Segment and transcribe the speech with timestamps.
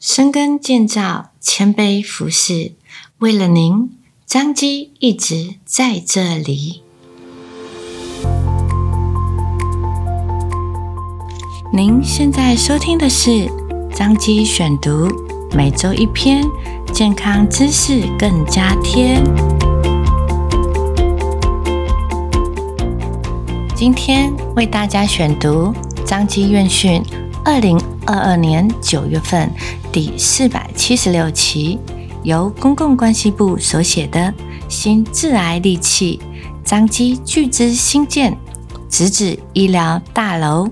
[0.00, 2.74] 深耕建造，谦卑服侍，
[3.18, 3.90] 为了您，
[4.24, 6.82] 张基一直在这里。
[11.72, 13.50] 您现在收听的是
[13.92, 15.08] 张基选读，
[15.56, 16.44] 每周一篇
[16.92, 19.20] 健康知识，更加添。
[23.74, 25.74] 今天为大家选读
[26.06, 27.02] 张基院讯
[27.44, 27.76] 二零
[28.06, 29.50] 二二年九月份。
[29.90, 31.78] 第四百七十六期，
[32.22, 34.20] 由公共关系部所写的
[34.68, 36.20] 《新致癌利器》，
[36.62, 38.36] 张基巨资兴建
[38.90, 40.70] 直指医疗大楼。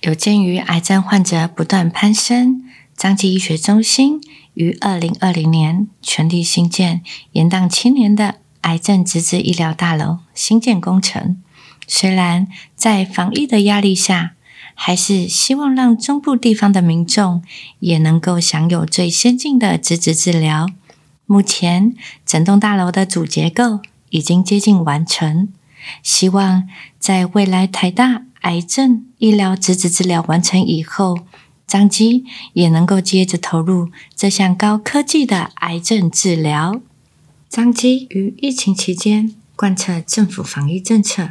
[0.00, 2.64] 有鉴于癌症患者不断攀升，
[2.96, 4.20] 张基医学中心
[4.54, 11.42] 于二零二零年全力兴建延宕七年的癌症直指医疗大楼新建工程。
[11.86, 14.34] 虽然在防疫的压力下，
[14.74, 17.42] 还是希望让中部地方的民众
[17.78, 20.68] 也能够享有最先进的直指治疗。
[21.26, 21.94] 目前，
[22.26, 25.48] 整栋大楼的主结构已经接近完成，
[26.02, 26.68] 希望
[26.98, 31.20] 在未来台大癌症医疗直指治疗完成以后，
[31.66, 36.80] 彰基也能够接着投入这项高科技的癌症治疗。
[37.48, 41.30] 彰基于疫情期间贯彻政府防疫政策。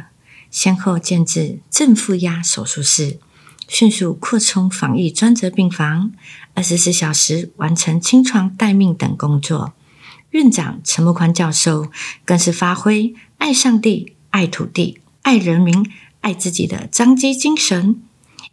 [0.54, 3.18] 先后建置正负压手术室，
[3.66, 6.12] 迅速扩充防疫专责病房，
[6.54, 9.72] 二十四小时完成清创待命等工作。
[10.30, 11.88] 院长陈木宽教授
[12.24, 18.00] 更是发挥爱上帝、爱土地、爱人民、爱自己的张基精神，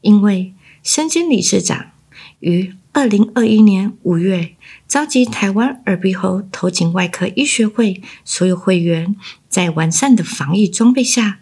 [0.01, 1.91] 因为身兼理事长，
[2.39, 4.55] 于二零二一年五月
[4.87, 9.15] 召集台湾耳鼻喉头颈外科医学会所有会员，
[9.47, 11.37] 在完善的防疫装备下。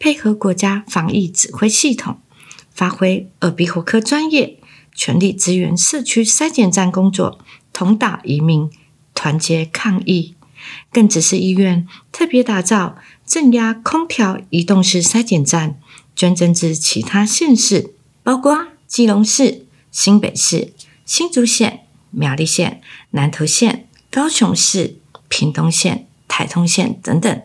[0.00, 2.18] 配合国家防疫指挥系统，
[2.72, 4.58] 发挥耳鼻喉科专业，
[4.94, 7.38] 全力支援社区筛检站工作，
[7.74, 8.70] 同岛一命，
[9.14, 10.34] 团结抗疫。
[10.90, 12.96] 更指示医院特别打造
[13.26, 15.78] 正压空调移动式筛检站，
[16.16, 20.72] 捐赠至其他县市，包括基隆市、新北市、
[21.04, 24.96] 新竹县、苗栗县、南投县、高雄市、
[25.28, 27.42] 屏东县、台东县等等。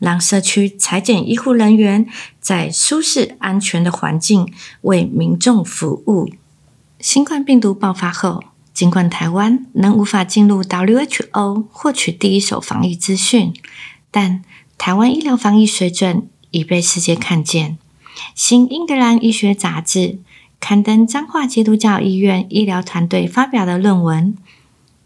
[0.00, 2.06] 让社区裁剪医护人员
[2.40, 6.28] 在舒适安全的环境为民众服务。
[6.98, 8.42] 新冠病毒爆发后，
[8.74, 13.54] 尽管台湾仍无法进入 WHO 获取第一手防疫资讯，
[14.10, 14.42] 但
[14.76, 17.78] 台湾医疗防疫水准已被世界看见。
[18.34, 20.18] 新英格兰医学杂志
[20.58, 24.36] 刊登彰化基督教医院医疗团队发表的论文，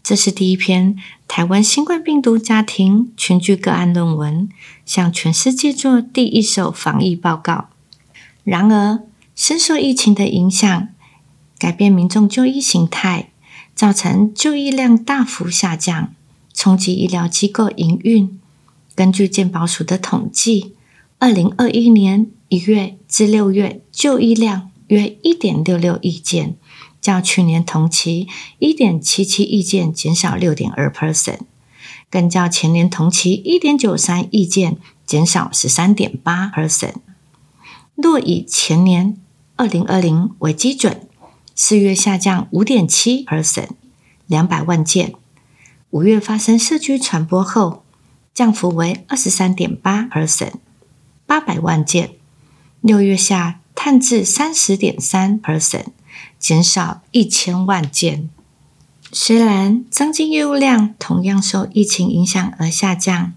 [0.07, 0.95] 这是第一篇
[1.27, 4.47] 台湾新冠病毒家庭群聚个案论文。
[4.85, 7.69] 向全世界做第一手防疫报告。
[8.43, 8.99] 然而，
[9.35, 10.89] 深受疫情的影响，
[11.57, 13.31] 改变民众就医形态，
[13.73, 16.13] 造成就医量大幅下降，
[16.53, 18.39] 冲击医疗机构营运。
[18.93, 20.75] 根据健保署的统计，
[21.17, 26.55] 二零二一年一月至六月就医量约一点六六亿件，
[27.05, 28.27] 较去年同期
[28.57, 31.41] 一点七七亿件减少六点二 percent。
[32.09, 36.95] 更较前年同期一点九三亿件减少十三点八 percent。
[37.93, 39.17] 若以前年
[39.55, 41.07] 二零二零为基准，
[41.53, 43.69] 四月下降五点七 percent，
[44.25, 45.13] 两百万件。
[45.91, 47.83] 五月发生社区传播后，
[48.33, 50.53] 降幅为二十三点八 percent，
[51.25, 52.11] 八百万件。
[52.81, 55.87] 六月下探至三十点三 percent，
[56.39, 58.29] 减少一千万件。
[59.11, 63.33] 虽然彰基业务量同样受疫情影响而下降，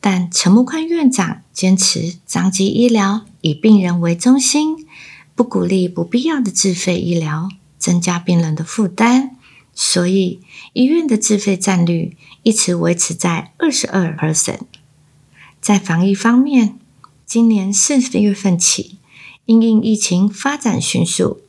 [0.00, 4.86] 但陈木宽院长坚持张基医疗以病人为中心，
[5.34, 7.48] 不鼓励不必要的自费医疗，
[7.78, 9.30] 增加病人的负担，
[9.74, 10.40] 所以
[10.72, 14.60] 医院的自费占率一直维持在二十二 percent。
[15.60, 16.78] 在防疫方面，
[17.24, 18.98] 今年四月份起，
[19.44, 21.42] 因应疫情发展迅速，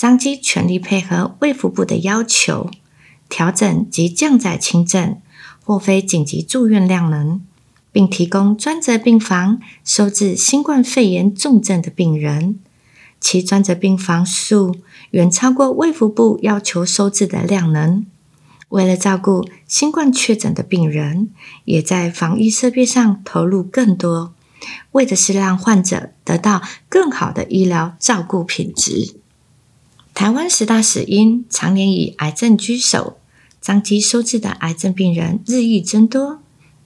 [0.00, 2.70] 张基全力配合卫福部的要求。
[3.28, 5.20] 调整及降载轻症
[5.62, 7.42] 或非紧急住院量能，
[7.92, 12.58] 并提供专责病房收治新冠肺炎重症的病人，
[13.20, 14.76] 其专责病房数
[15.10, 18.06] 远超过卫福部要求收治的量能。
[18.70, 21.28] 为了照顾新冠确诊的病人，
[21.66, 24.32] 也在防疫设备上投入更多，
[24.92, 29.16] 为的是让患者得到更好的医疗照顾品质。
[30.20, 33.16] 台湾十大死因常年以癌症居首。
[33.58, 36.42] 彰基收治的癌症病人日益增多。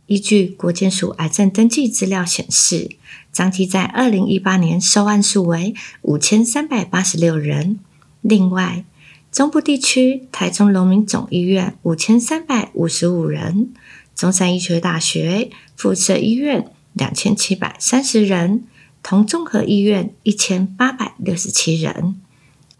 [0.07, 2.91] 依据国健署癌症登记资料显示，
[3.33, 7.81] 彰基在二零一八年收案数为五千三百八十六人。
[8.21, 8.85] 另外，
[9.33, 13.73] 中部地区台中荣民总医院五千三百五十五人，
[14.15, 18.63] 中山医学大学附设医院两千七百三十人，
[19.03, 22.21] 同综合医院一千八百六十七人，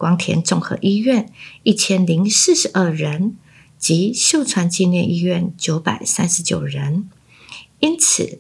[0.05, 3.39] 光田综合医院一千零四十二人，
[3.79, 7.09] 及秀传纪念医院九百三十九人。
[7.81, 8.39] 因此，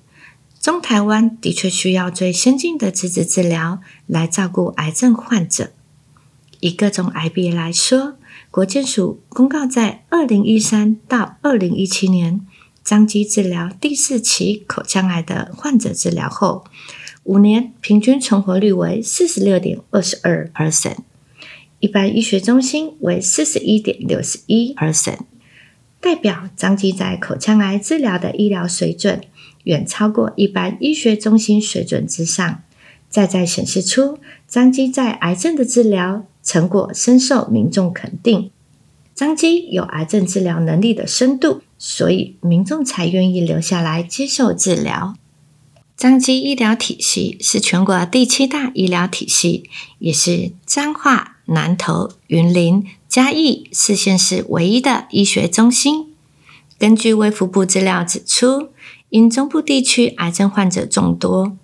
[0.60, 5.72] 中台湾的确需要最先进的质子治疗来照顾癌症患者。
[6.60, 8.18] 以各种癌别来说，
[8.50, 12.46] 国健署公告，在二零一三到二零一七年，
[12.84, 16.66] 张基治疗第四期口腔癌的患者治疗后，
[17.22, 20.98] 五年平均存活率为四十六点二十二 percent，
[21.84, 25.18] 一般医学中心为四十一点六十一 percent，
[26.00, 29.20] 代表张基在口腔癌治疗的医疗水准
[29.64, 32.62] 远超过一般医学中心水准之上，
[33.10, 36.24] 再再显示出张基在癌症的治疗。
[36.42, 38.50] 成果深受民众肯定，
[39.14, 45.14] 张基有癌症治疗能力的深度，所以民众才愿意留下来接受治疗。
[45.98, 56.14] 张基医疗体系是全国第七大医疗体系，也是彰化、南投、云林、嘉义四县市唯一的医学中心。
[56.78, 58.68] 根据卫福部资料指出，
[59.10, 61.56] 因中部地区癌症患者众多，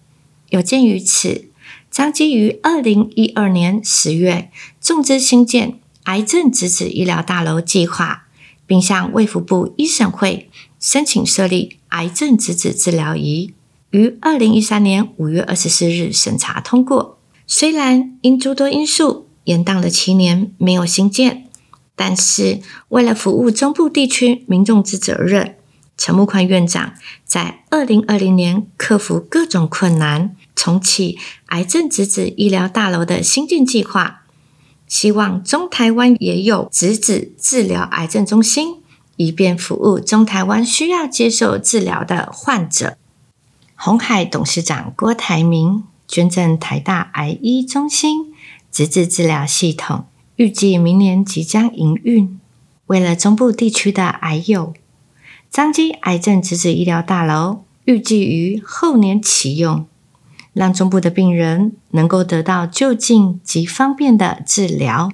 [0.50, 1.46] 有鉴于此。
[1.90, 4.50] 彰基于二零一二年十月
[4.80, 8.28] 重资兴建癌症质子医疗大楼计划，
[8.64, 10.48] 并向卫福部医审会
[10.78, 13.52] 申请设立癌症质子治疗仪，
[13.90, 17.18] 于二零一三年五月二十四日审查通过。
[17.44, 21.48] 虽然因诸多因素延宕了七年没有兴建，
[21.96, 22.60] 但是
[22.90, 25.56] 为了服务中部地区民众之责任。
[25.98, 26.94] 陈木宽院长
[27.26, 34.22] 在二零二零年克服各种困难，重启癌症直子医疗大楼的兴建计划，
[34.86, 38.76] 希望中台湾也有直子治疗癌症中心，
[39.16, 42.96] 以便服务中台湾需要接受治疗的患者。
[43.74, 48.29] 鸿海董事长郭台铭捐赠台大癌医中心
[48.70, 50.04] 直至治疗系统，
[50.36, 52.38] 预计明年即将营运。
[52.86, 54.74] 为了中部地区的癌友。
[55.50, 59.84] 彰基癌症质子医疗大楼预计于后年启用，
[60.52, 65.10] 让中部的病人能够得到就近及方便的治疗。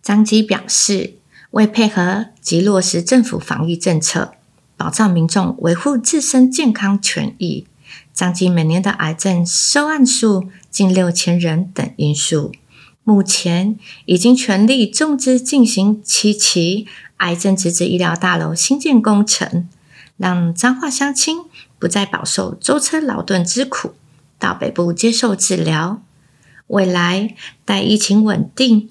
[0.00, 1.14] 彰基表示，
[1.50, 4.34] 为配合及落实政府防疫政策，
[4.76, 7.66] 保障民众维护自身健康权益，
[8.14, 12.52] 彰基每年的癌症收案数近六千人等因素，
[13.04, 16.86] 目前已经全力重资进行七期。
[17.18, 19.68] 癌症直指医疗大楼新建工程，
[20.16, 21.42] 让彰化乡亲
[21.78, 23.94] 不再饱受舟车劳顿之苦，
[24.40, 26.02] 到北部接受治疗。
[26.66, 28.90] 未来待疫情稳定，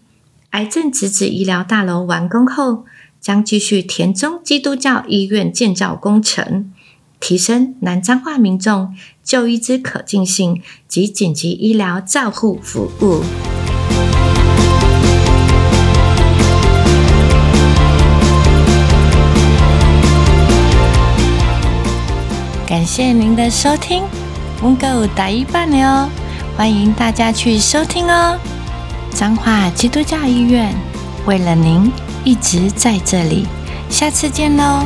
[0.52, 2.86] 癌症直指医疗大楼完工后，
[3.20, 6.72] 将继续田中基督教医院建造工程，
[7.20, 13.61] 提升南彰化民众就医之可近性及紧急医疗照护服务。
[22.82, 24.04] 感谢您的收听，
[24.64, 26.10] 温哥打一半了哦，
[26.58, 28.36] 欢迎大家去收听哦。
[29.14, 30.74] 彰化基督教医院
[31.28, 33.46] 为了您一直在这里，
[33.88, 34.84] 下次见喽。